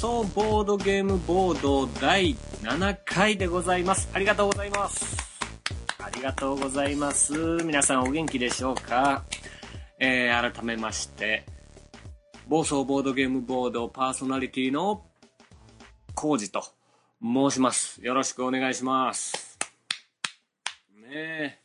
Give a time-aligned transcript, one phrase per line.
[0.00, 4.08] どうボードゲームボード第7回でございます。
[4.12, 5.16] ありがとうございます。
[5.98, 7.32] ありがとうございます
[7.64, 9.24] 皆さんお元気でしょうか？
[9.98, 11.44] えー、改めまして
[12.46, 15.04] 暴走ボードゲームボードパーソナリティの
[16.14, 16.62] コウジと
[17.22, 18.00] 申します。
[18.04, 19.58] よろしくお願いします。
[21.02, 21.58] ねえ。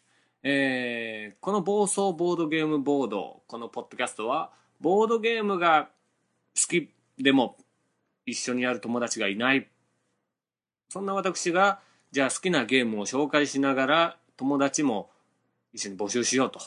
[0.43, 5.89] えー、この暴走ボードゲームボードこのポッドキャストはボードゲームが
[6.55, 7.57] 好きでも
[8.25, 9.67] 一緒にやる友達がいない。
[10.89, 11.79] そんな私が
[12.11, 15.09] じゃあ好きなゲームを紹介しながら友達も
[15.73, 16.59] 一緒に募集しようと。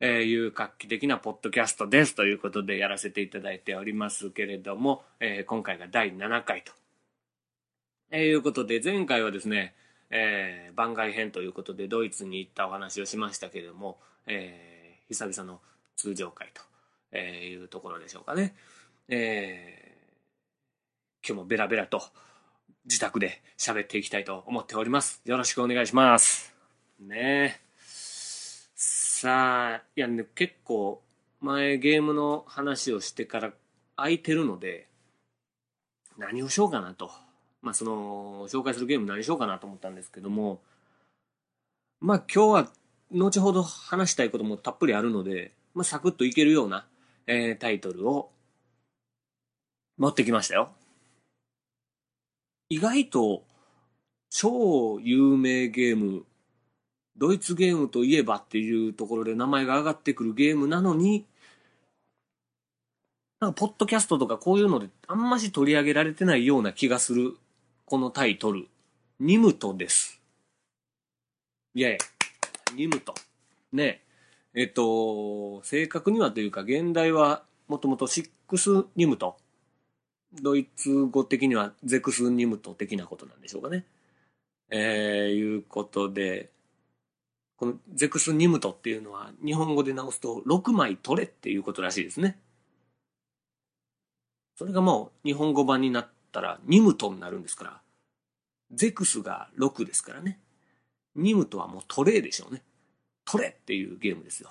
[0.00, 6.72] いう画期的なポッドキャストですということでやらせていただいておりますけれども、えー、今回が第7回と、
[8.10, 9.74] えー、いうことで前回はですね
[10.16, 15.60] えー、番外編ということでドイツに行ったお話をしましたけれども、えー、久々の
[15.96, 16.62] 通常会と
[17.10, 18.54] えいうところでしょうかね。
[19.08, 19.83] え、
[21.26, 22.02] 今日もベラベラと
[22.84, 25.22] 自宅で喋っていきたいと思っております。
[25.24, 26.54] よろしくお願いします。
[27.00, 27.60] ねえ
[28.74, 31.02] さあ、いやね、結構
[31.40, 33.52] 前ゲームの話をしてから
[33.96, 34.86] 空いてるので、
[36.18, 37.10] 何をしようかなと。
[37.62, 40.60] まあ、その、紹介するゲーム何しようかなと思ったんですけども、
[42.00, 42.72] まあ、今日は、
[43.12, 46.86] 後ほど話したいこともたっぷりあるので、まあ、サクッといけるような、
[47.26, 48.30] えー、タイトルを
[49.96, 50.68] 持ってきましたよ。
[52.68, 53.44] 意外と、
[54.30, 56.24] 超有名ゲーム、
[57.16, 61.24] ドイツゲームといえばっていうところで名前が上がってくるゲームなのに、
[63.40, 67.36] なんか、ポッドキャストとかこういうのであんまし取り上げられてないような気がする
[67.84, 68.66] このタイトル、
[69.20, 70.20] ニムトです。
[71.74, 71.98] いやいや、
[72.74, 73.14] ニムト。
[73.72, 74.02] ね
[74.54, 79.36] えっと、正確にはというか、現代はもともとシックスニムト。
[80.42, 83.84] ドイツ語的にはゼクスニムト的なことなんでしょうかね。
[84.70, 86.50] えー、いうことで、
[87.56, 92.38] このゼクスニムトっていうのは日本語で直すと6枚取れっていうことらしいですね。
[94.56, 97.80] それがもう日本語版になったらニムトになるんですから、
[98.72, 100.40] ゼクスが6ですからね。
[101.14, 102.62] ニムトはもうトレーでしょうね。
[103.24, 104.50] トレっていうゲームですよ。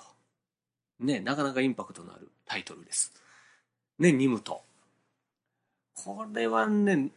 [1.00, 3.12] ね、なかなかインパクトのあるタイトルです。
[3.98, 4.62] ね、ニムト。
[5.94, 7.10] これはね、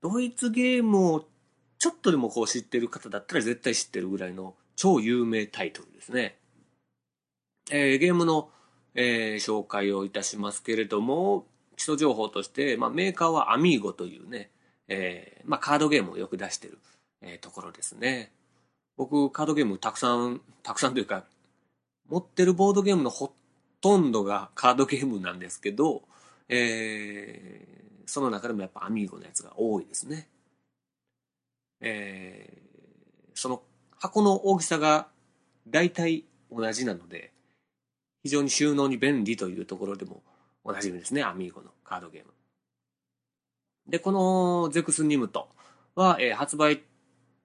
[0.00, 1.26] ドイツゲームを
[1.78, 6.36] ちょっとでもこう知ってる方だったら絶対知ってるぐらいの超有名タイトルですね。
[7.70, 8.48] えー、ゲームの、
[8.94, 11.46] えー、紹介をいたしますけれども、
[11.76, 14.50] 基礎情報として、まあ、メーカーはアミーゴというね、
[14.88, 16.78] えー、まあ、カードゲームをよく出してる、
[17.20, 18.32] えー、ところですね。
[18.96, 21.24] 僕、カードゲームたくさん、たくさんというか、
[22.08, 23.32] 持ってるボードゲームのほ
[23.80, 26.02] とんどがカードゲームなんですけど、
[26.48, 30.28] えー、その中でもやっぱアミーゴのやつが多いですね。
[31.80, 33.62] えー、その
[33.98, 35.08] 箱の大きさが
[35.68, 37.32] 大体同じなので、
[38.22, 40.22] 非常に収納に便利というところでも
[40.64, 42.32] おなじみですね、アミーゴのカードゲーム。
[43.88, 45.48] で、このゼクスニムト
[45.94, 46.82] は、えー、発売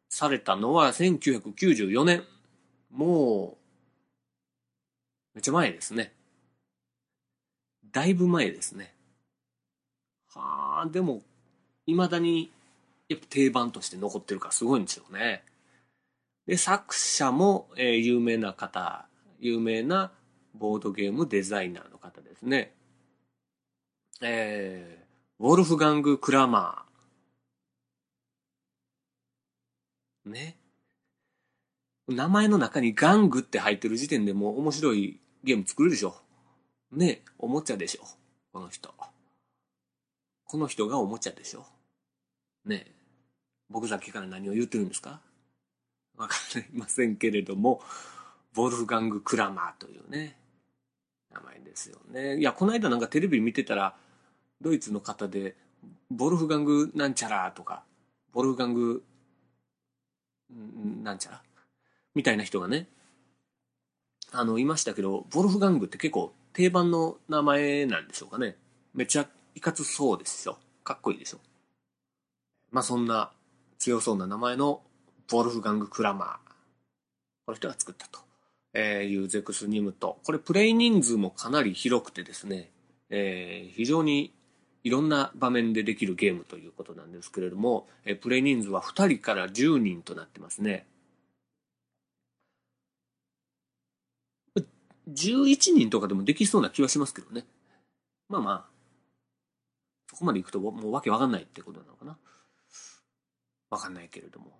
[0.09, 2.23] されたのは1994年。
[2.91, 3.57] も
[5.33, 6.13] う、めっちゃ前ですね。
[7.91, 8.92] だいぶ前ですね。
[10.35, 11.21] はあ、でも、
[11.85, 12.51] 未だに、
[13.09, 15.43] やっぱ定番として残ってるからすごいんですよね。
[16.47, 19.07] で、作者も、えー、有名な方、
[19.39, 20.11] 有名な
[20.55, 22.73] ボードゲームデザイナーの方ですね。
[24.21, 30.29] えー、ウォルフガング・クラマー。
[30.31, 30.57] ね。
[32.07, 36.15] 名前の中にガングって入ってる時点でもう面白いゲーム作るでしょ。
[36.91, 38.05] ねおもちゃでしょ。
[38.51, 38.93] この人。
[40.53, 41.65] この人がおもちゃでしょ。
[42.63, 42.85] ね
[43.71, 45.19] 僕さっきから何を言ってるんですか？
[46.15, 47.81] わかりませんけれども、
[48.53, 50.37] ボルフガング・クラマーというね、
[51.33, 52.37] 名前ですよね。
[52.37, 53.95] いや、この間なんかテレビ見てたら、
[54.61, 55.55] ドイツの方で、
[56.11, 57.81] ボルフガングなんちゃらとか、
[58.31, 59.03] ボルフガング、
[61.01, 61.41] なんちゃら？
[62.13, 62.87] みたいな人がね、
[64.31, 68.55] あの、いましたけど、ボルフガングって結構定番の名前なんでしょうかね。
[68.93, 70.57] めちゃいかつそうですよ。
[70.83, 71.39] かっこいいでしょ。
[72.71, 73.31] まあそんな
[73.77, 74.81] 強そうな名前の
[75.29, 76.29] ボルフガング・クラマー。
[77.45, 78.19] この人が作ったと、
[78.73, 80.17] えいうゼクスニムと。
[80.23, 82.71] これプレイ人数もかなり広くてですね、
[83.09, 84.33] えー、非常に
[84.83, 90.85] いろんな場面でできるゲームということなんですけれども、えプレイ人数は2人から10人となってますね。
[95.09, 97.45] 11人とかでもできそうな気はしますけどね。
[98.29, 98.65] まあまあ、
[100.13, 102.17] そこまで行くともうわけわかんないってことなのかな？
[103.69, 104.51] わかんないけれども。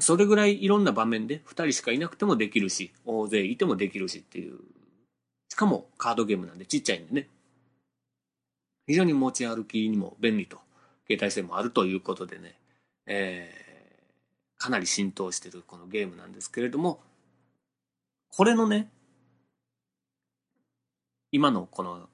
[0.00, 4.58] それぐらいいろんな場面で2人しかいなくてもできるし、大勢いてもできるしっていう。
[5.48, 7.28] しかもカードゲームなんでちっちゃいんでね。
[8.86, 10.58] 非常に持ち歩きにも便利と、
[11.06, 12.58] 携帯性もあるということでね、
[13.06, 17.00] えー、かなり浸透してるこのゲームなんですけれども、
[18.30, 18.90] これのね、
[21.32, 22.08] 今のこの、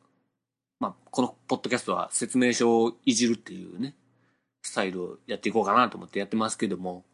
[0.81, 3.94] まあ、このポッドキャストは説明書をいじるっていうね、
[4.62, 7.05] スタイルをやっていこうかなと思ってやってますけども、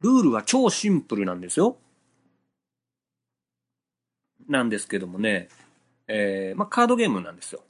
[0.00, 1.76] ルールは超シンプルなんですよ。
[4.48, 5.48] なんですけどもね、
[6.08, 7.62] えー、まあ、カードゲームなんですよ。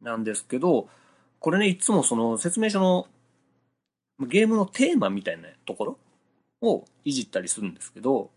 [0.00, 0.88] なんですけど、
[1.40, 3.08] これね、いつもその説明書の
[4.20, 5.98] ゲームのテーマみたいなところ
[6.62, 8.30] をいじったりするんですけど、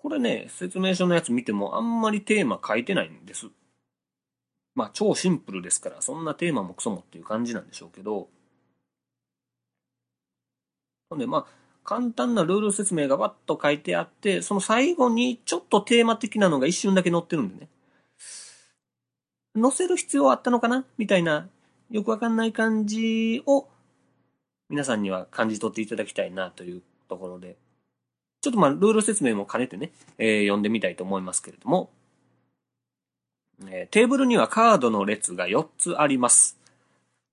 [0.00, 3.48] これね、説明書のやつ見てもあんまりテーマ書いてないんです。
[4.74, 8.28] まあ超シンプルですから、そんなテーマもクソもっていう感じなんでしょうけど、
[11.10, 11.46] ほんでまあ、
[11.84, 17.68] 簡単なルール説明がバッと書いてあって、その最後にちょっとテーマ的なのが一瞬だけ載ってるんでね。
[19.60, 20.84] 載せる必要あったのかな？
[20.98, 21.48] みたいな、
[21.90, 23.66] よくわかんない感じを
[24.68, 27.56] 皆さんには感じ取っていただきたいなというところで。
[28.40, 31.90] ちょっとまあ、ルール説明も兼ねてね、えー、読んでみたいと思いますけれども、
[33.66, 36.56] えー、テーブルにはカードの列が4つあります。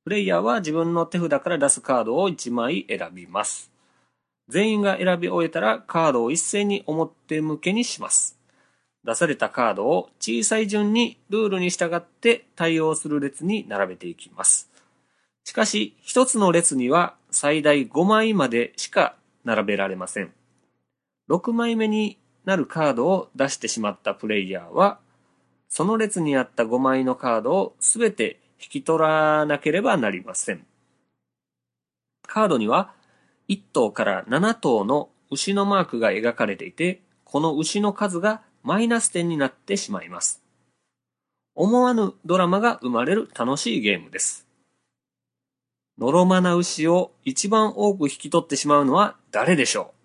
[0.03, 3.71] プレイヤーは自分の手札から出すカードを1枚選びます。
[4.47, 8.37] 全員が選び終えたらカードを一斉に表向けにします。
[9.03, 14.71] 出されたカードを小さい順にルールに従って対応する列に並べていきます。
[15.43, 20.33] しかし、一つの列には最大5枚までしか並べられません。
[21.29, 24.99] 6枚目になるカードを出してしまったプレイヤーは、
[25.67, 30.65] その列にあった5枚のカードをすべて引き取らなければなりません。
[32.27, 32.93] カードには
[33.49, 40.41] 1頭から7頭の牛のマークが描かれていて、この牛の数がマイナス点になってしまいます。
[41.55, 44.47] 思わぬドラマが生まれる楽しいゲームです。
[45.97, 50.04] ノロマな牛を一番多く引き取ってしまうのは誰でしょう？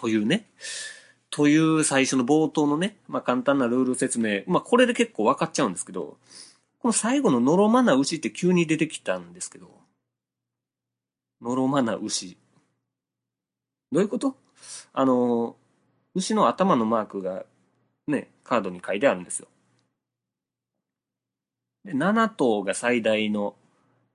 [0.00, 0.46] というね。
[1.28, 4.42] という最初の冒頭のね、まあ簡単なルール説明。
[4.46, 6.16] まあこれで結構分かっちゃうんですけど、
[6.78, 9.70] この最後のノロマな牛って急に出てきたんですけど、
[11.42, 12.38] ノロマな牛。
[13.92, 14.36] どういうこと？
[14.92, 15.56] あの、
[16.14, 17.44] 牛の頭のマークが
[18.06, 19.48] ね、カードに書いてあるんですよ。
[21.84, 23.54] で、7頭が最大の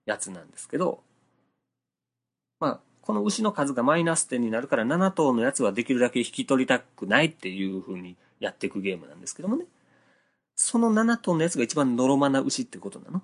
[0.06, 1.04] やつなんですけど、
[2.60, 9.66] まあ、この牛の数がマイナス点になるから7頭のやつはできるだけ引き取りたくないっていう風にやっていくゲームなんですけどもね。
[10.56, 13.22] その7頭のやつが一番ノロマな牛ってことなの？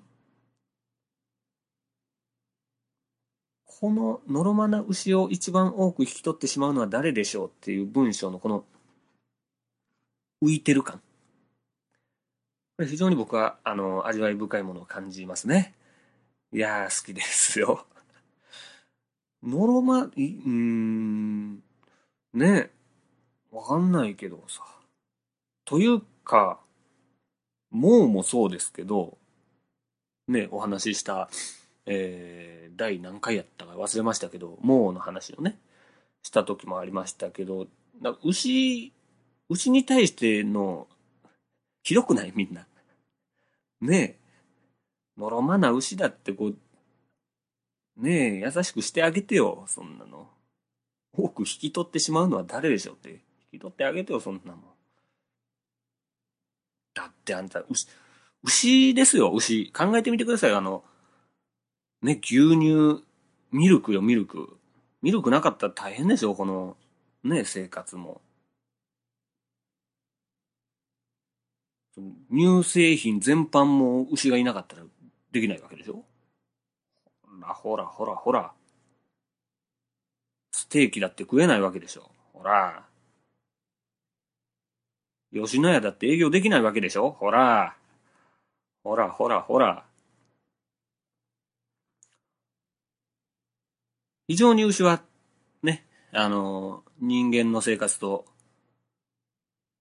[3.64, 8.64] このノロマな牛を一番多く引き取ってしまうのは誰でしょうっていう文章のこの
[10.44, 11.00] 浮いてる感。
[12.76, 15.74] これ非常に僕は、あの、味わい深いものを感じますね。
[16.52, 17.86] いやー、好きですよ。
[19.42, 21.62] ノロマ、い、うーん、ね
[22.34, 22.70] え
[23.50, 24.62] わかんないけどさ。
[25.64, 26.60] というか、
[27.70, 29.18] もうもそうですけど、
[30.28, 31.28] ね、お話しした、
[31.86, 35.58] えー、第何回やったか忘れましたけど、もうの話をね、
[36.22, 37.66] した時もありましたけど、
[38.22, 38.92] 牛、
[39.48, 40.86] 牛に対しての、
[41.82, 42.32] ひどくない？
[42.34, 42.66] みんな。
[43.80, 44.18] ね
[45.16, 45.20] え。
[45.20, 46.56] のろまな牛だってこう、
[47.96, 50.28] ねえ、優しくしてあげてよ、そんなの。
[51.12, 53.10] 多く引き取ってしまうのは誰でしょうって。
[53.52, 54.62] 引き取ってあげてよ、そんなもん。
[56.94, 57.86] だってあんた、牛、
[58.42, 59.70] 牛ですよ、牛。
[59.72, 60.52] 考えてみてください。
[60.52, 60.84] あの、
[62.02, 63.04] ね、牛乳、
[63.50, 64.58] ミルクよ、ミルク。
[65.02, 66.76] ミルクなかったら大変ですよ、この、
[67.24, 68.20] ね、生活も。
[72.30, 74.82] 乳製品全般も牛がいなかったら
[75.30, 76.04] できないわけでしょ
[77.42, 78.52] ら、ほら、ほら、ほら。
[80.52, 82.84] ステーキだって食えないわけでしょほら。
[85.32, 87.76] 吉野家だって営業できないわけでしょほら。
[88.84, 89.84] ほら、ほら、ほら。
[94.28, 95.02] 非常に牛は、
[95.62, 98.24] ね、あの、人間の生活と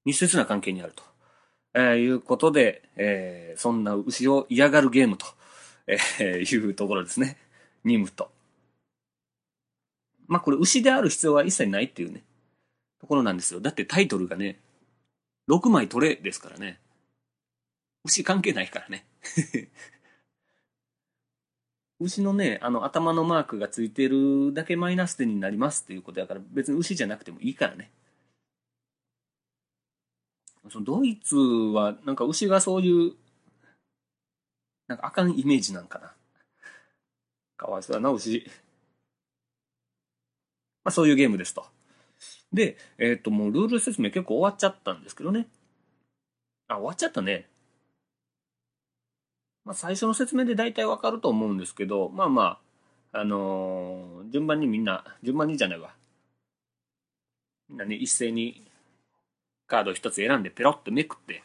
[0.05, 1.03] 密接な関係にあると、
[1.73, 5.25] えー、いうことで、えー、そんな牛を嫌がるゲームと、
[5.87, 7.37] えー、いうところですね。
[7.83, 8.31] ニムと。
[10.27, 12.23] まあこれ牛である必要は一切ないっていうね、
[12.99, 13.59] ところなんですよ。
[13.59, 14.59] だってタイトルがね、
[15.49, 16.79] 6枚取れですからね。
[18.05, 19.05] 牛関係ないからね。
[21.99, 27.91] 牛のね、あの頭のマークがついてるだけマイナス点になりますっていうことやから別に牛じゃなくてもいいからね。
[30.69, 33.15] そのドイツはなんか牛がそういう
[34.87, 36.13] なんかあかんイメージなんかな。
[37.61, 38.43] かわいそうだな、牛。
[40.83, 41.67] まあそういうゲームですと。
[42.51, 45.47] で、えっ、ー、ともうルール説明結構終わっちゃったんですけどね。
[46.67, 47.47] あ、終わっちゃったね。
[49.63, 52.59] まあ、最初の説明で大体わかると思うんですけど、まあま
[53.11, 55.95] あ、あのー、順番にみんな、順番にじゃないわ。
[57.69, 58.65] みんなね、一斉に
[59.67, 61.43] カード一つ選んでペロッとめくって、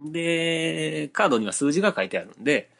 [0.00, 2.70] で、カードには数字が書いてあるんで、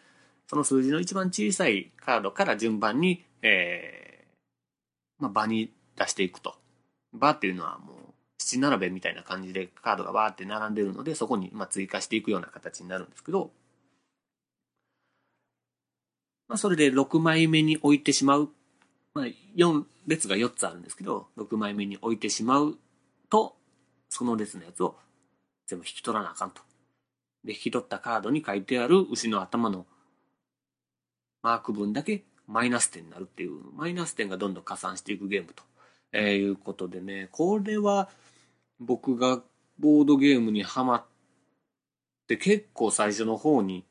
[0.50, 6.56] その数字の一番小さいカードから順番に、えー、まあ、場に出していくと。
[7.12, 7.96] 場っていうのはもう、
[8.36, 13.52] 七並べみたいな感じでカードがバーって並んでるので、そこにま追加していくような形になるんですけど、
[16.48, 18.48] まあ、それで6枚目に置いてしまう。
[19.14, 22.76] まあ、4列が4つあるんですけど、6枚目に置いてしまう
[23.30, 23.54] と、
[24.08, 24.96] その列のやつを
[25.68, 26.60] 全部引き取らなあかんと。
[27.44, 29.86] で、引き取ったカードに書いてある牛の頭の
[31.42, 35.62] マーク分だけマイナス点になるっていう、マイナス点がどんどん加算していくゲームと、
[36.12, 38.08] えー、いうことでね、これは
[38.80, 39.40] 僕が
[39.78, 41.04] ボードゲームにハマっ
[42.26, 43.84] て結構最初の方に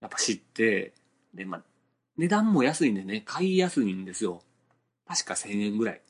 [0.00, 0.94] やっぱ知って、
[1.34, 1.62] で、まあ、
[2.16, 4.42] 値段も安いんでね、買いやすいんですよ。
[5.06, 6.02] 確か1000円ぐらい。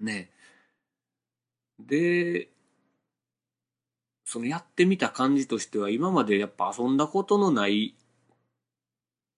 [0.00, 0.30] ね。
[1.78, 2.48] で、
[4.24, 7.94] そのやってみた感じとしては、今までやっぱ遊んだことのない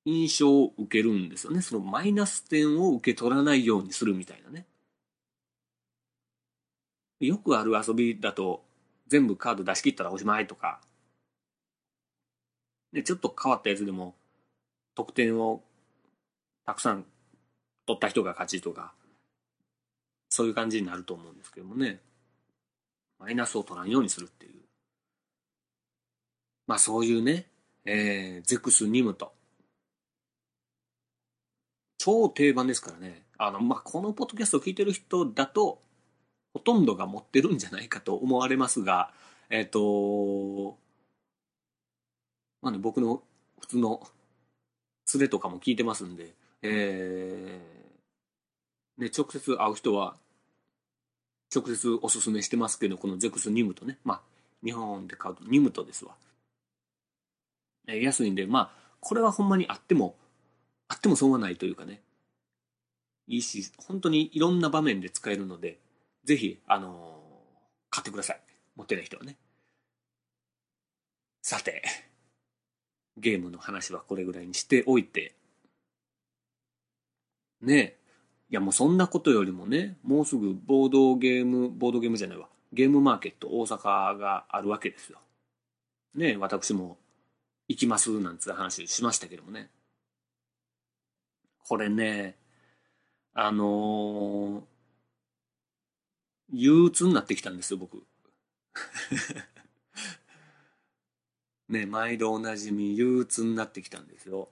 [0.04, 1.62] 印象を受けるんですよね。
[1.62, 4.66] そのマイナス点を受け取らないようにするみたいなね。
[7.20, 8.64] よくある遊びだと、
[9.06, 10.80] 全部カード出し切ったらおしまいとか、
[12.92, 14.14] で、ちょっと変わったやつでも、
[14.94, 15.62] 得点を
[16.66, 17.04] たくさん
[17.86, 18.92] 取った人が勝ちとか、
[20.28, 22.00] そういう感じになると思うんですけどもね。
[23.18, 24.62] マイナスを取らんようにするっていう。
[26.66, 27.46] まあそういうね、
[27.84, 29.32] えー、ゼクス・ニムト。
[32.04, 33.22] 超定番ですからね。
[33.38, 35.78] あの、まあこのポッドキャストを聞いてる人だと、
[36.52, 39.12] ほとんどが持ってるんじゃないかと思われますが、
[39.50, 40.76] えっ、ー、と、
[42.60, 43.22] まあね、僕の
[43.60, 44.00] 普通の
[45.14, 50.16] 連れとかも聞いてますんで、えー、ね、直接会う人は、
[51.54, 53.98] 直接おすすめしてますけど、このゼクスニムトね。
[54.02, 54.20] まあ、
[54.64, 56.16] 日本で買うとニムトですわ。
[57.86, 60.16] えー、安いんで、まあ、これはほんまにあっても、
[60.92, 62.02] あっても損はないというかね。
[63.26, 65.78] いいし、本当にいろんな場面で使えるので、
[66.24, 68.40] ぜひ、あのー、買ってください。
[68.76, 69.38] 持ってない人はね。
[71.40, 71.82] さて。
[73.16, 75.34] ゲームの話はこれぐらいにしておいて、
[77.62, 77.98] ねえ、
[78.50, 85.18] いやもうそんなことよりもね、もうすぐボードゲーム、ボードゲームじゃないわ、ゲームマーケット大阪があるわけですよ。
[86.14, 86.98] ねえ、私も
[87.68, 89.70] 行きますなんつう話しましたけどもね。
[91.66, 92.36] これね、
[93.34, 94.62] あのー、
[96.52, 98.04] 憂鬱になってきたんですよ、僕。
[101.68, 104.50] ね、毎度おなじみ憂鬱になってきたんですよ。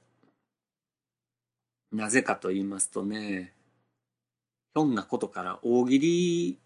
[1.92, 3.52] なぜかと言いますとね、
[4.74, 6.58] ひょんなことから大喜利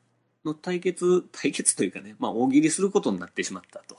[0.45, 3.99] の対決、対決というかね、まあ大喜利することになってしまったと、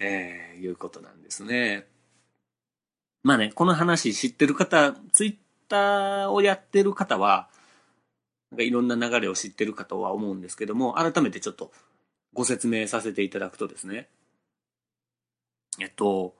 [0.00, 1.86] えー、いうことなんですね。
[3.22, 5.36] まあね、この話知ってる方、ツイッ
[5.68, 7.48] ターをやってる方は、
[8.50, 11.70] なんかいろんな流れを知ってるかとは思うんですけども、改めてちょっと
[12.32, 14.08] ご説明させていただくとですね、
[15.80, 16.34] えっと、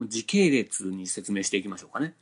[0.00, 2.14] 時系列に説明していきましょうかね。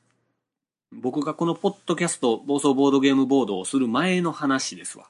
[0.92, 5.08] 僕がこのポッドキャスト、暴走ボードゲームボードをする前の話ですわ。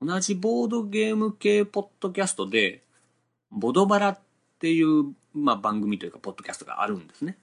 [0.00, 2.82] 同じボードゲーム系ポッドキャストで、
[3.50, 4.18] ボドバラっ
[4.56, 7.36] っていう、まあ、番組というか、ポッドキャストがあるんですね。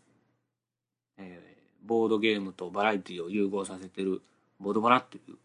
[1.17, 4.22] えー、ボードゲームとバラエティを融合させてる、
[4.60, 5.36] ボドバラっていう、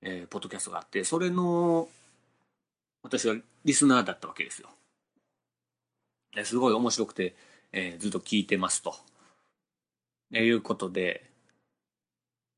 [0.00, 1.88] えー、ポッドキャストがあって、それの
[3.02, 4.68] 私はリスナーだったわけですよ。
[6.44, 7.36] すごい面白くて、
[7.72, 8.94] えー、ずっと聞いてますと。
[10.32, 11.30] えいうことで、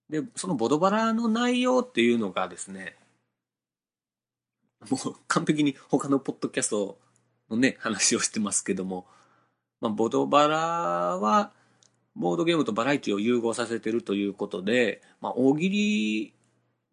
[0.09, 2.97] で、そのボドバラの内容っていうのがですね、
[4.91, 6.99] もう完璧に他のポッドキャスト
[7.55, 9.07] のね、話をしてますけども、
[9.81, 11.53] まあ、ボドバラは、
[12.17, 16.35] ボードゲームとバラエティを融合させてるということで、まあ、大喜利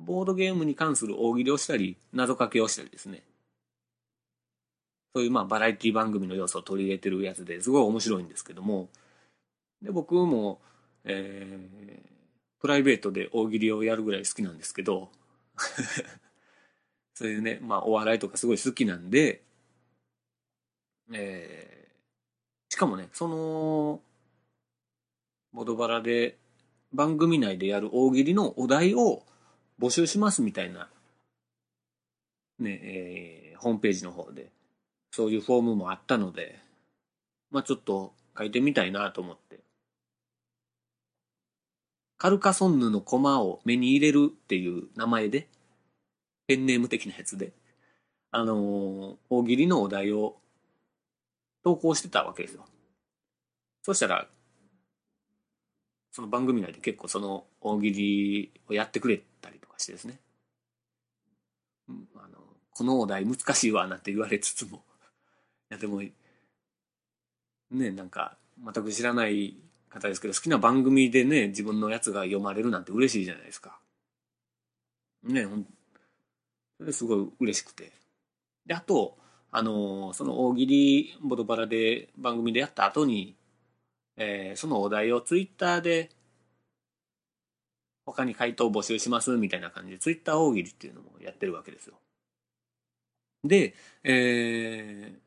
[0.01, 3.23] ボードゲームに関する大喜利をしたり、謎かけをしたりですね。
[5.13, 8.89] そういうまあバラエティ番組の要素を取り入れてるやつですごい面白いんですけども、
[9.81, 10.61] で、僕も、
[11.03, 15.09] えー、プライベートで大喜利をやるぐらい好きなんですけど、
[17.13, 19.43] そういうね、まあお笑いとかすごい好きなんで、
[21.13, 24.01] えー、しかもね、その、
[25.53, 26.37] ボドバラで
[26.93, 29.23] 番組内でやる大喜利のお題を
[29.79, 30.89] 募集しますみたいな、
[32.59, 34.51] ね、えー、ホームページの方で、
[35.11, 36.59] そういうフォームもあったので、
[37.49, 39.59] まあちょっと書いてみたいなと思って。
[42.17, 45.47] カルカソンヌのコマを目に入れるっていう名前で、
[46.47, 47.51] ペンネーム的なやつで、
[48.29, 50.37] あのー、大喜利のお題を
[51.63, 52.65] 投稿してたわけですよ。
[53.83, 54.27] そしたら、
[56.11, 60.19] その番組内で結構その大喜利をやってくれたりとかしてですね。
[61.87, 62.37] うん、あの、
[62.71, 64.83] このお題難しいわなんて言われつつも、
[65.69, 66.01] いやでも、
[67.71, 69.55] ね、なんか、全く知らない
[69.89, 73.79] 方ですけど、好きな番組でね、自分のやつが読まれるなんて嬉しいじゃないですか。
[75.23, 75.65] ね、ほん、
[76.77, 77.91] それすごい嬉しくて。
[78.65, 79.17] で、あと、
[79.51, 83.35] あの、その大喜利ボドバラで番組でやった後に、
[84.17, 86.09] えー、そのお題をツイッターで
[88.05, 91.95] 他に回答募集しますみたいな感じでツイッター大喜利っていうのもやってるわけですよ。
[93.43, 95.19] で、えー、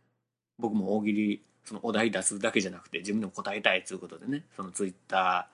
[0.58, 5.48] 僕も大喜利そのお題出すだけじゃなくて自分でも答えたいということでねそのツイッタ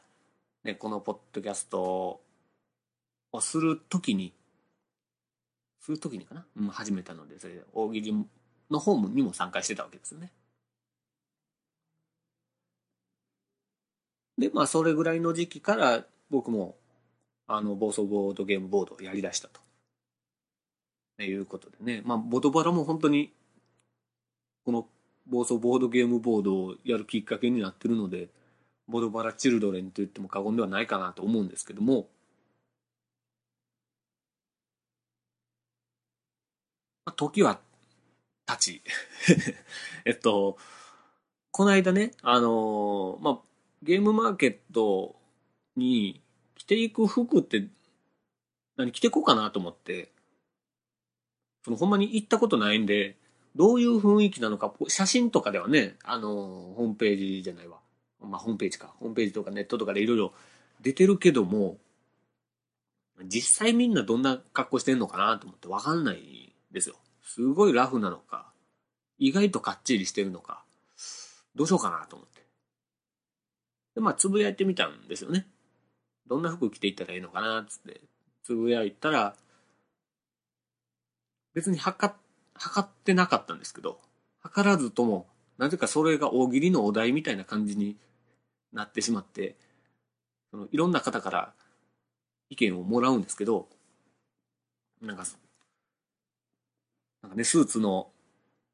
[0.65, 2.21] ー、ね、このポッドキャスト
[3.33, 4.35] をするときに
[5.81, 8.27] するときにかな、うん、始めたのでそれで大喜利
[8.71, 10.31] のホームにも参加してたわけですよね。
[14.39, 16.77] でまあそれぐらいの時期から僕も
[17.47, 19.61] あの暴走ボードゲームボードをやりだしたと。
[21.23, 22.03] いうことでね。
[22.05, 23.33] まあボドバラも本当に
[24.65, 24.87] この
[25.27, 28.29] 暴走ボードゲームボードをやるきっかけになってるので、
[28.89, 32.09] ボドバラチルドレンと言っても過言ではないかなと思うんですけども、
[37.05, 37.61] まあ、時は
[38.57, 38.83] 経ち
[40.05, 40.59] えっと、
[41.51, 43.39] この間ね、あのー、まあ、
[43.83, 45.17] ゲームマーケット
[45.77, 46.21] に
[46.55, 47.69] 着ていく服って
[48.77, 50.13] 何着てこうかなと思って、
[51.65, 53.17] そのほんまに行ったことないんで、
[53.57, 57.79] どういう雰囲気なのか、写真とかではね、あの、ホームページじゃないわ。
[58.21, 58.95] まあ、ホームページか。
[58.99, 60.33] ホームページとかネットとかでいろいろ
[60.81, 61.79] 出てるけども、
[63.25, 66.97] 実際みんなどんな格好してんのかなと思ってわかんないですよ。
[67.35, 68.53] すごいラフなのか、
[69.19, 70.65] 意外とかっちりしてるのか、
[71.55, 72.43] どうしようかなと思って。
[73.95, 75.47] で、まあ、つぶやいてみたんですよね。
[76.27, 78.01] どんな服着ていったらいいのかな、つって。
[78.43, 79.37] つぶやいたら、
[81.55, 82.15] 別に測っ
[82.61, 83.99] 測ってなかったんですけど、
[84.41, 87.97] 測らずとも、なぜかそれが大喜利のお題みたいな感じに
[88.73, 89.57] なってしまって、
[90.51, 91.55] そのいろんな方から
[92.51, 93.69] 意見をもらうんですけど、
[95.01, 95.25] なんか、
[97.31, 98.11] かね、スーツの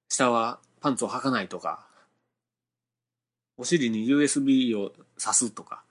[0.09, 1.87] 下はパンツを履かないとか、
[3.57, 5.83] お尻に USB を挿すとか、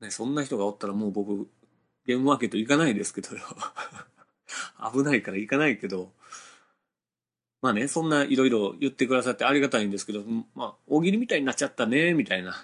[0.00, 1.48] ね、そんな人がおったらもう僕、
[2.06, 3.42] ゲームマーケット行かないですけどよ。
[4.92, 6.12] 危ないから行かないけど、
[7.62, 10.22] まあね、そんないろいろ言ってくださってありがたいんですけど、
[10.54, 12.54] まあ、大喜利みたいになっちゃったね、みたいな、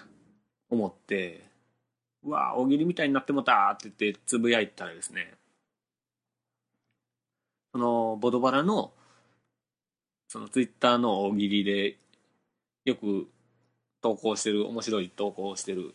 [0.69, 1.43] 思って、
[2.23, 5.33] うわ大喜利みたいになってもたって言ってつぶやいたらですね、
[7.73, 8.93] その、ボドバラの、
[10.27, 11.97] そのツイッターの大喜利で、
[12.85, 13.29] よく
[14.01, 15.93] 投稿してる、面白い投稿してる、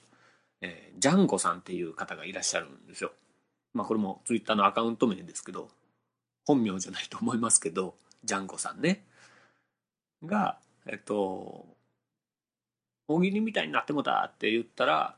[0.60, 3.12] えー、ジャンゴさんっていう方がいらっしゃるんですよ。
[3.74, 5.68] まあこれもツイッターのアカウント名ですけど、
[6.46, 9.04] 本名じゃないと思いますけど、ジャンゴさんね。
[10.24, 11.66] が、えっと、
[13.08, 15.16] 大喜利みたいになってもたって言ったら、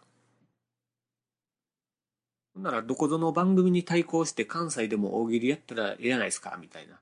[2.59, 6.99] ほんならどこぞの番組に対抗して関西でも大喜利やったらええやないですかみたいな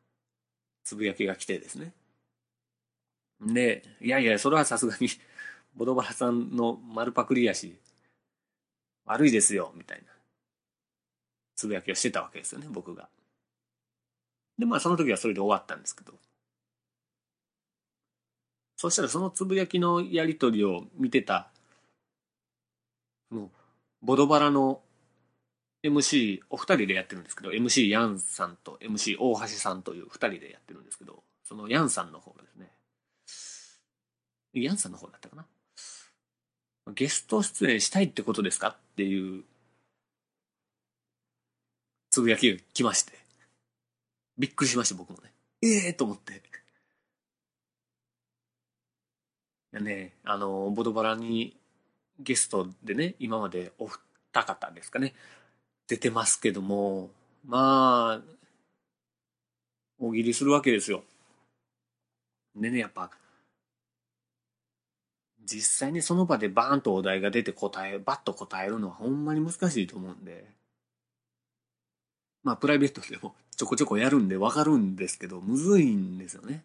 [0.85, 1.95] つぶやきが来てですね。
[3.41, 5.09] で、いやいや、それはさすがに、
[5.75, 7.75] ボドバラさんの丸パクリやし、
[9.07, 10.09] 悪いですよ、みたいな、
[11.55, 13.09] つぶやきをしてたわけですよね、僕が。
[14.59, 16.13] で、まあその時はそれで終わったんですけど。
[18.77, 21.51] そしたらそのつぶやきのやりとりを見てた、
[23.31, 23.51] その、
[24.03, 24.83] ボドバラの
[25.87, 32.71] MC、お二人でやってるんですけど、MC ヤンさんと MC 大橋さんという二人でやってるんですけど、そのヤンさんの方ですね。
[34.55, 35.47] ヤンさんの方だったかな。
[36.95, 39.45] ゲスト出演したいってことですかっていう
[42.11, 43.13] つぶやきが来まして。
[44.39, 45.33] びっくりしました、僕もね。
[45.63, 46.33] ええー、と思って。
[46.35, 46.37] い
[49.73, 51.55] やね、あの、ボドバラに
[52.19, 55.15] ゲストでね、今までお二方ですかね、
[55.89, 57.11] 出てますけども、
[57.47, 58.37] まあ、
[59.99, 61.05] 大喜利するわけですよ。
[62.55, 63.11] でね、やっぱ、
[65.45, 70.45] 実際にその場でバーンとお題が出て答え、バッと答えるのはほんまに難しいと思うんで、
[72.43, 76.65] まあプライベートでもちょこちょこやるんでわかるんですけど、むずいんですよね。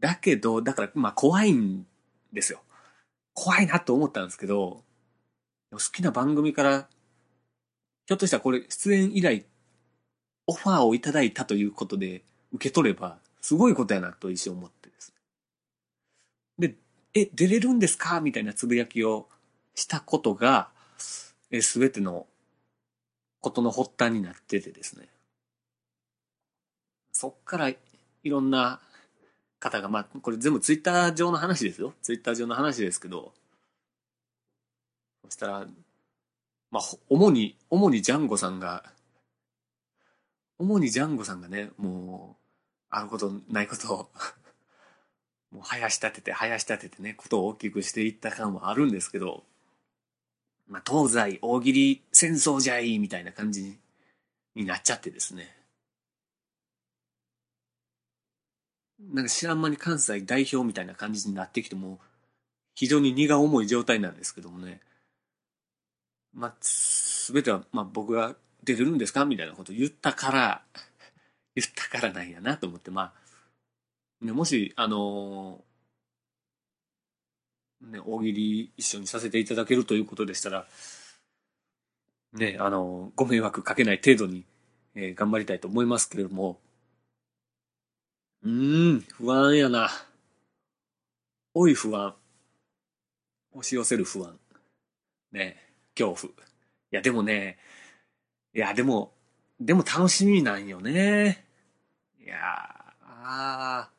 [0.00, 1.86] だけど、だから、まあ怖いん
[2.32, 2.60] ですよ。
[3.32, 4.82] 怖いなと思ったんですけど、
[5.74, 6.88] 好きな番組から、
[8.06, 9.42] ひょっとしたらこれ出演依頼、
[10.46, 15.14] オファーをいただいたということで受け取れば、すごいことやなと一瞬思ってです
[16.58, 16.68] ね。
[16.68, 16.74] で、
[17.14, 18.20] え、出れるんですか？
[18.20, 19.28] みたいなつぶやきを
[19.74, 20.68] したことが、
[21.60, 22.26] すべての
[23.40, 25.08] ことの発端になっててですね。
[27.12, 27.78] そっからい
[28.24, 28.80] ろんな
[29.60, 31.94] 方が、まあ、これ全部ツイッター上の話ですよ。
[32.02, 33.32] ツイッター上の話ですけど、
[35.24, 35.66] そしたら、
[36.70, 38.84] まあ、主に、主にジャンゴさんが、
[40.58, 42.44] 主にジャンゴさんがね、もう、
[42.90, 44.10] あることないことを
[45.54, 49.44] もう生やし立てて、生やし立ててね、ことを大きくしていった感はあるんですけど、
[50.66, 53.78] まあ、東西大喜利戦争じゃいいみたいな感じ
[54.56, 55.56] になっちゃってですね。
[58.98, 62.00] なんか知らん間に関西代表みたいな感じになってきても、
[62.74, 64.80] 非常に荷が重い状態なんですけどもね。
[66.34, 69.24] まあ、すべては、まあ僕が出てるんですか？
[69.24, 70.64] みたいなこと言ったから、
[71.54, 73.14] 言ったからなんやなと思って、ま
[74.20, 80.66] あ、ね、もし、あのー、ね、大喜利一緒にさせていただけるということでしたら、
[82.32, 84.44] ね、あのー、ご迷惑かけない程度に、
[84.94, 86.60] えー、頑張りたいと思いますけれども、
[88.42, 89.88] うーん、不安やな。
[91.54, 92.14] おい不安。
[93.52, 94.38] 押し寄せる不安。
[95.32, 95.56] ね、
[95.96, 96.32] 恐怖。
[96.32, 96.36] い
[96.90, 97.58] や、でもね、
[98.54, 99.12] いや、でも、
[99.60, 101.44] でも楽しみなんよね。
[102.20, 102.36] いや
[103.02, 103.90] あ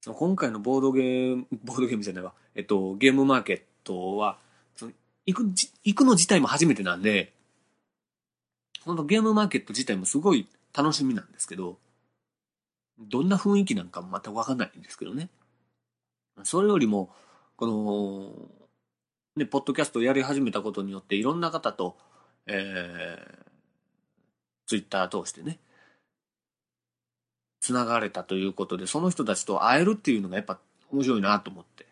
[0.00, 2.32] その今回のボードゲーム、ボードゲームじゃないわ。
[2.54, 4.38] えっと、ゲームマーケットは、
[4.76, 4.92] その
[5.26, 5.44] 行く、
[5.84, 7.32] 行くの自体も初めてなんで、
[8.84, 11.78] このゲームマーケット自体もすごい楽しみなんですけど、
[12.98, 15.28] どんな雰囲気なんかも全くわかんないんですけどね。
[16.44, 17.10] それよりも、
[17.56, 18.67] この、
[19.38, 21.96] ね、ポッドキャストをやり始めたことによって、いろんな方と、
[22.46, 23.48] えー、
[24.66, 25.58] ツイッター通してね、
[27.60, 30.58] 繋がれたということで、その人たちと会えるっていうのがやっぱ
[30.90, 31.86] 面白いなと思って、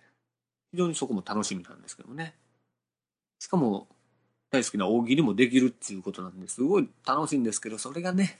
[0.73, 2.35] 非常にそこも楽しみなんですけどね。
[3.39, 3.89] しかも、
[4.51, 8.39] 大好きな大喜利もできるっていうことなんですごい楽しいんですけど、それがね、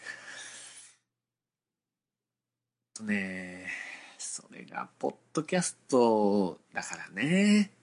[2.97, 3.67] とね、
[4.19, 7.76] それが、ポッドキャストだからね。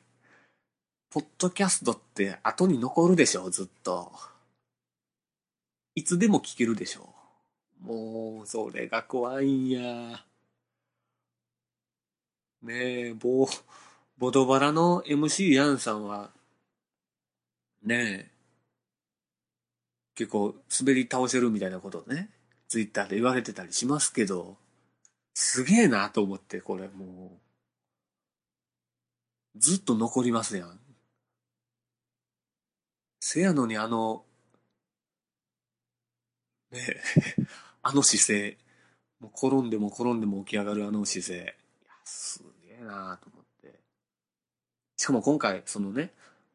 [1.14, 4.12] ポッドキャストって後に残るでしょ、ずっと。
[5.94, 7.14] いつでも聞けるでしょ
[7.84, 7.86] う。
[7.86, 10.26] もう、それが怖いんや。
[12.64, 13.48] ねえ、ボ、
[14.18, 16.32] ボドバラの MC ヤンさんは、
[17.84, 18.32] ねえ、
[20.16, 22.32] 結構滑り倒せるみたいなことね、
[22.68, 24.58] ツイッターで言われてたりしますけど、
[25.36, 27.40] すげえなと思って、これも
[29.56, 30.83] う、ずっと残りますやん。
[33.26, 34.26] せやのにあの、
[36.72, 37.02] ねえ、
[37.82, 38.58] あの姿勢、
[39.22, 41.56] もう転んでも転んでも起き上がるあの姿勢、
[42.04, 43.80] すげえなと思って。
[44.98, 46.12] しかも今回、そのね、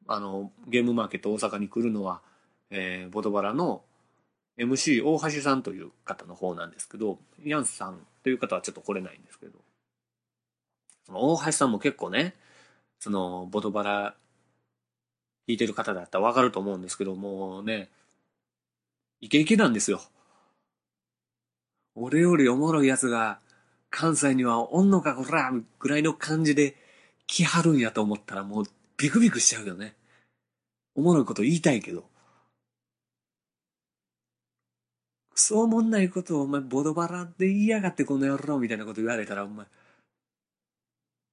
[0.07, 2.21] あの、ゲームマーケット大阪に来るのは、
[2.69, 3.83] えー、ボトバラの
[4.59, 9.59] MC 大橋さんという方の方なんですけど、ヤンスさんという方はちょっと来れないんですけど、
[11.07, 12.35] その大橋さんも結構ね、
[12.99, 14.17] そのボトバラ
[15.49, 17.89] 弾いてる方だったらわかると思うんですけど、もうね、
[19.21, 20.03] イケイケなんですよ。
[21.95, 23.41] 俺よりおもろい奴が
[23.91, 26.77] 関西にはおんのかこらぐらいの感じで
[27.27, 28.65] 来はるんやと思ったらもう
[28.99, 29.97] ビクビクしちゃうよね。
[30.95, 32.05] おもろいこと言いたいけど。
[35.35, 39.67] そうもんないことをお前ボドバラで言いやがってこの野郎みたいなこと言われたらお前、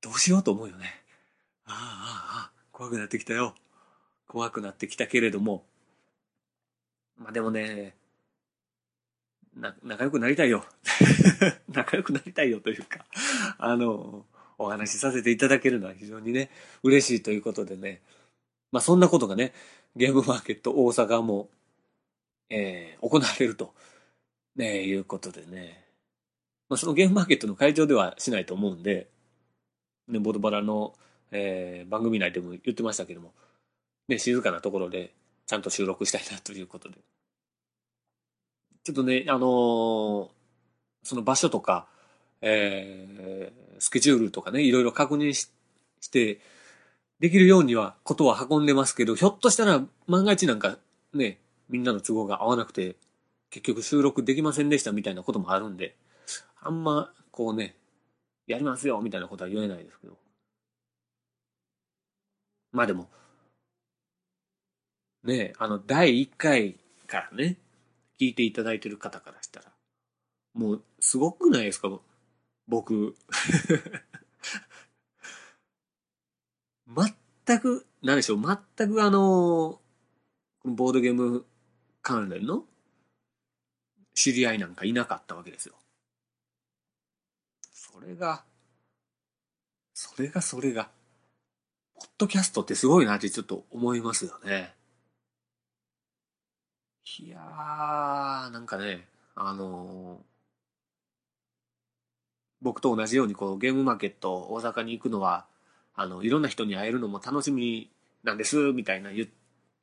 [0.02, 1.04] どうしようと思うよね。
[1.66, 3.56] ああ、ああ、怖くなってきたよ。
[4.36, 5.64] 怖くなってきたけれども。
[7.18, 7.96] まあでもね、
[9.56, 10.66] な、仲良くなりたいよ。
[11.72, 13.06] 仲良くなりたいよというか、
[13.58, 14.26] あの、
[14.58, 16.50] お話しさせていただけるのは非常にね、
[16.84, 18.02] 嬉しいということでね。
[18.74, 19.54] まあそんなことがね、
[19.96, 21.50] ゲームマーケット大阪も、
[22.50, 23.74] えー、行われると、
[24.58, 25.86] ね、いうことでね。
[26.68, 29.08] まあ、そのゲームマーケットの会場ではしないと思うんで、
[30.10, 30.94] ね、ボドバラの、
[31.32, 33.32] えー、番組内でも言ってましたけども、
[34.08, 35.14] ね、静かなところで
[35.46, 36.98] ちゃんと収録したいなということで。
[38.84, 40.30] ちょっとね、あのー、
[41.04, 41.88] その場所とか、
[42.42, 45.50] えー、スケジュールとかね、いろいろ確認し
[46.02, 46.40] して、
[47.20, 50.78] できるようにはことは運んでますけど、ひょっとしたら万が一なんか
[51.14, 51.40] ね、
[51.70, 52.96] みんなの都合が合わなくて、
[53.50, 55.96] 結局収録できませんでしたみたいなこともあるんで、
[56.62, 57.76] あんま、こうね、
[58.48, 60.18] やりますよみたいなことは言えないですけど。
[62.72, 63.10] まあでも、
[65.26, 67.58] ね、あの、第1回からね、
[68.20, 69.72] 聞いていただいてる方からしたら、
[70.54, 71.90] もう、すごくないですか？
[72.68, 73.16] 僕。
[76.88, 78.42] 全く、何でしょう、
[78.78, 79.82] 全くあの、
[80.64, 81.46] ボードゲーム
[82.02, 82.66] 関連の
[84.14, 85.76] 知り合いなんかいなかったわけですよ。
[87.74, 88.46] それが、
[89.94, 90.92] それがそれが、
[91.96, 94.74] ポッドキャストってすごいなってちょっと思いますよね。
[97.06, 100.24] いやー、なんかね、あのー、
[102.62, 105.46] 僕と同じようにこうゲームマーケット大阪に行くのは、
[105.94, 107.92] あの、いろんな人に会えるのも楽しみ
[108.24, 109.30] なんです、みたいな言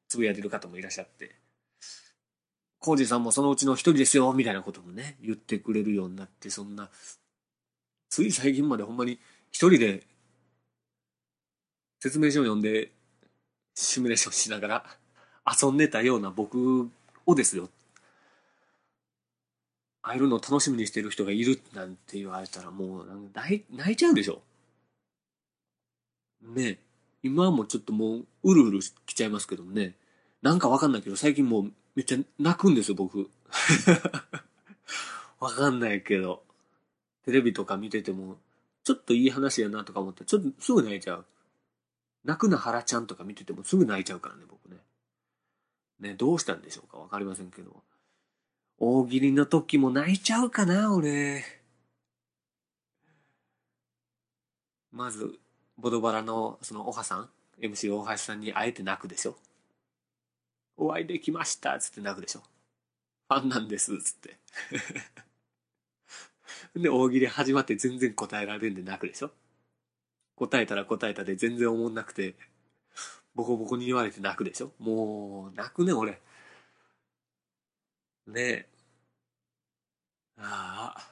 [0.09, 1.37] つぶやいてる方もいらっしゃって、
[2.81, 6.91] コージさんもそのうちの一人ですよ、みたいなこともね、言ってくれるようになって、そんな、
[8.09, 9.21] つい最近までほんまに
[9.53, 10.03] 一人で
[12.01, 12.91] 説明書を読んで
[13.77, 14.85] シミュレーションしながら
[15.63, 16.91] 遊んでたような僕
[17.33, 17.69] をですよ。
[20.03, 24.43] 会えるのを楽しみにしてる人がいるなんて言われたらもう泣い泣いちゃうでしょ。
[26.43, 26.79] ね
[27.23, 29.95] 今はもうちょっともううるうるきちゃいますけどね。
[30.43, 33.29] なんかわかんないけど最近もうめっちゃ泣くんですよ僕。
[35.39, 36.43] わかんないけど。
[37.25, 38.37] テレビとか見てても、
[38.85, 41.27] ちょっといい話やなとか思ってちょっとすぐ泣いちゃう。
[42.25, 44.79] 泣くな原ちゃんとか見ててもすぐ泣いちゃうからね、僕ね。
[46.03, 46.99] ね、どうしたんでしょうか？
[46.99, 47.83] わかりませんけど。
[48.79, 51.45] 大喜利の時も泣いちゃうかな、俺。
[54.91, 55.39] まず、
[55.79, 59.37] ボドバラの、その、おはさん、MC 大橋さんに会えて泣くでしょ。
[60.77, 62.41] お会いできましたつって泣くでしょ。
[63.29, 64.39] ファンなんですつって。
[66.75, 69.31] で、大喜利始まって全然答えられんで泣くでしょ。
[70.35, 72.35] 答えたら答えたで全然思んなくて、
[73.35, 74.73] ボコボコに言われて泣くでしょ？
[74.79, 76.21] もう、泣くね、俺。
[78.27, 78.69] ねえ。
[80.39, 81.09] ああ。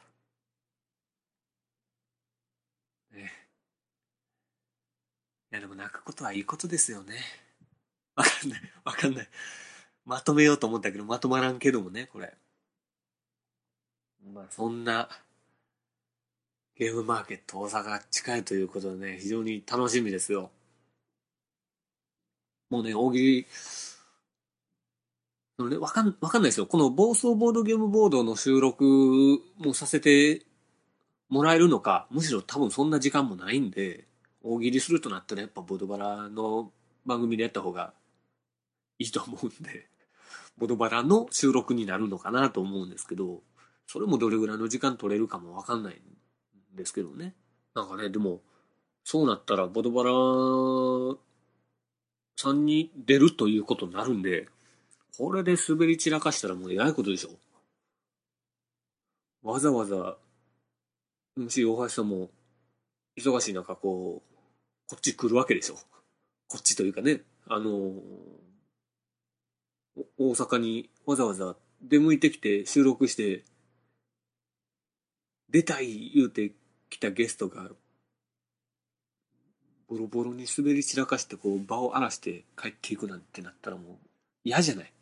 [3.15, 3.33] ね
[5.53, 7.17] いや、でも泣くことはいいことですよね。
[8.15, 8.61] わかんない。
[8.85, 9.29] わかんない。
[10.05, 12.35] まとめようと思ったけど、まとまらんけどもね、これ。
[14.33, 15.09] まあ、そんな、
[16.77, 20.51] ゲームマーケット大阪近いということでね、非常に楽しみですよ。
[22.71, 23.47] もうね、大喜利、
[25.63, 26.67] のね、わかん、わかんないですよ。
[26.67, 30.47] この暴走ボードゲームボードの収録もさせて
[31.29, 34.07] もらえるのか、むしろ多分そんな時間もないんで、
[34.43, 36.73] 大喜利するとなったらやっぱボードバラの
[37.05, 37.93] 番組でやった方が
[38.99, 39.89] いいと思うんで、
[40.57, 43.43] ボドバラの収録になるのかなと思うんですけど、
[43.87, 46.01] それもどれぐらいの時間取れるかもわかんない
[46.75, 47.35] んですけどね。
[47.75, 48.43] なんかね、でも、
[49.05, 50.11] そうなったらボドバラ
[52.41, 54.49] さんに出るということになるんで、
[55.19, 57.31] これで滑り散らかしたらもうえらいことでしょ。
[59.43, 60.17] わざわざ、
[61.39, 62.31] MC 大橋さんも
[63.19, 64.37] 忙しい中こう、
[64.89, 65.75] こっち来るわけでしょ。
[66.49, 68.01] こっちというかね、あのー、
[70.19, 73.45] 大阪にわざわざ出向いてきて収録して、
[75.51, 76.53] 出たい言うて
[76.89, 77.71] 来たゲストが
[79.91, 83.97] ボロボロに滑り散らかしてこう場を荒らして帰っていくなんてなったらもう
[84.45, 84.93] 嫌じゃない？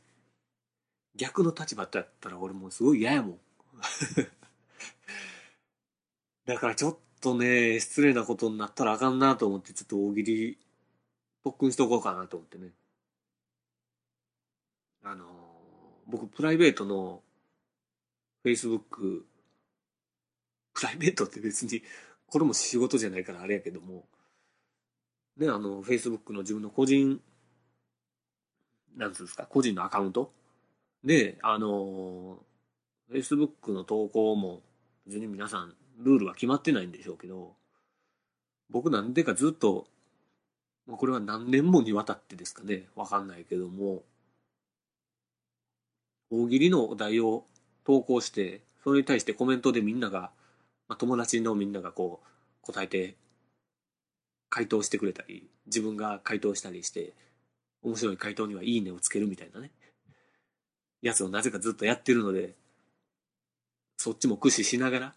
[1.14, 3.38] 逆の立場だったら俺もうすごい嫌やもん。
[6.46, 10.58] だからちょっとね失礼なことになったらあかんなと思ってちょっと大喜利
[11.44, 12.70] 特訓しとこうかなと思ってね。
[15.02, 15.26] あの
[16.06, 17.22] 僕プライベートの
[18.44, 19.24] Facebook
[20.72, 21.82] プライベートって別に
[22.26, 24.08] これも仕事じゃないからあれやけども
[25.38, 27.20] ね、あの、Facebook の自分の個人、
[28.96, 30.32] なんつうんですか、個人のアカウント
[31.04, 32.38] で、あの、
[33.10, 34.62] Facebook の投稿も、
[35.06, 37.54] 別に皆さん、ルールは決まってないんでしょうけど、
[38.68, 39.86] 僕なんでかずっと、
[40.86, 42.86] まあこれは何年もにわたってですかね。
[42.96, 44.02] わかんないけども、
[46.30, 47.44] 大喜利のお題を
[47.84, 50.30] 投稿して、それに対してコメントでみんなが、
[50.88, 52.26] まあ、友達のみんながこう、
[52.62, 53.16] 答えて、
[54.50, 57.12] 回答してくれたり、自分が回答したりして、
[57.82, 59.70] 面白い回答にはいいねをつけるみたいなね。
[61.02, 62.54] やつをなぜかずっとやってるので、
[63.96, 65.14] そっちも駆使しながら、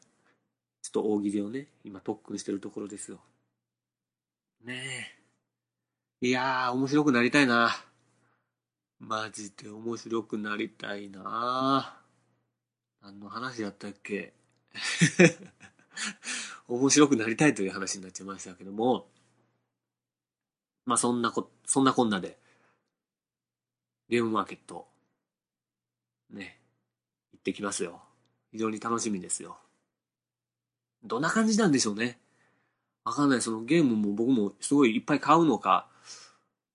[0.82, 3.20] ちょっと大喜利をね、今特訓してるところですよ。
[4.64, 5.16] ね
[6.22, 6.28] え。
[6.28, 7.72] いやー、面白くなりたいな。
[9.00, 11.98] マジで面白くなりたいな。
[13.02, 14.34] 何の話やったっけ
[16.68, 19.10] 面白くなりたいという話になっちゃいましたけども、
[20.86, 22.38] まあそんなこ、そんなこんなで、
[24.10, 24.88] ゲームマーケット、
[26.30, 26.60] ね、
[27.34, 28.02] 行ってきますよ。
[28.52, 29.58] 非常に楽しみですよ。
[31.04, 32.20] どんな感じなんでしょうね。
[33.04, 33.42] わかんない。
[33.42, 35.88] そのゲームも僕もすごいいっぱい買うのか、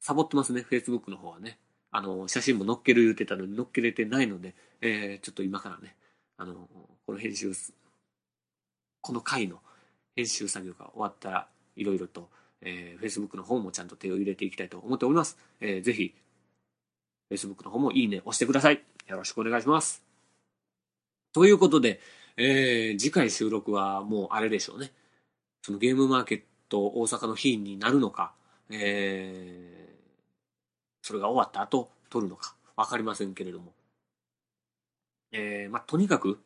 [0.00, 1.58] サボってますね、Facebook の方はね。
[1.92, 5.94] あの、写真も載っける言ってたのに載っけれてないので、えー、ちょっと今からね、
[6.38, 6.68] あの、
[7.06, 7.52] この編集、
[9.00, 9.60] この回の
[10.16, 12.28] 編集作業が終わったら、いろいろと、
[12.62, 15.38] えー、Facebook の方もちゃんと手を入れていきたいと思っております。
[15.60, 16.14] えー、ぜひ、
[17.30, 18.82] Facebook の方もいいね押してください。
[19.06, 20.03] よろしくお願いします。
[21.34, 22.00] ということで、
[22.36, 24.92] えー、次回収録はもうあれでしょうね。
[25.62, 28.32] そのゲームマーケット大阪の日になるのか、
[28.70, 30.04] えー、
[31.02, 33.72] それが終わった後撮るのか、わかりませんけれども。
[35.32, 36.38] えー、まあ、とにかく、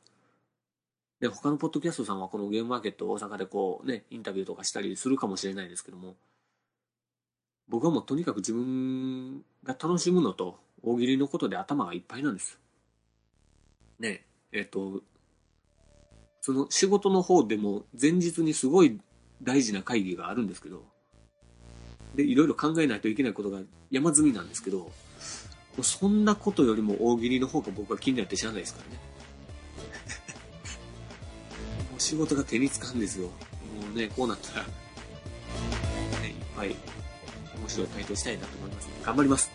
[1.20, 6.16] で、他のポッドキャストさんはこのゲームマーケット大阪でこうね、インタビューとかしたりするかもしれないですけども、
[7.68, 12.59] 僕はもうとにかく自分が楽しむのと大喜利のことで頭がいっぱいなんです。
[13.98, 15.02] ねえ、っ、と、
[16.40, 19.00] その仕事の方でも前日にすごい
[19.42, 20.84] 大事な会議があるんですけど、
[22.14, 24.90] で、いろいろ考えないといけないことが山積みなんですけど、
[25.82, 29.01] そんなことよりも大喜利の方が僕は気になって知らないですからね。
[31.90, 33.26] もう仕事が手につかんですよ。
[33.26, 33.32] も
[33.94, 34.70] うね、こうなったら、ね、
[36.28, 36.74] いっぱい
[37.61, 39.51] 面白い回答したいなと思います、頑張ります。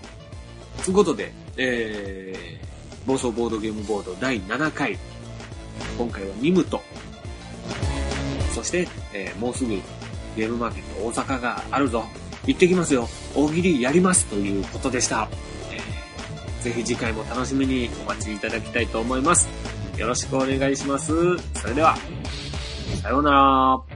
[0.85, 2.72] ということで、えー、
[3.05, 4.97] 暴走ボードゲームボード第7回。
[5.97, 6.81] 今回はニムと、
[8.53, 9.71] そして、えー、もうすぐ
[10.35, 12.03] ゲームマーケット大阪があるぞ。
[12.45, 13.07] 行ってきますよ。
[13.35, 15.27] 大喜利やりますということでした。
[15.71, 19.47] えー、ぜひ次回も楽しみにお待ちいただきたいと思います。
[19.97, 21.37] よろしくお願いします。
[21.55, 21.95] それでは、
[23.01, 23.92] さようなら。